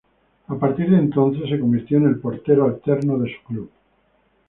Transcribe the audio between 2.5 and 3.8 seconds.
alterno de su club.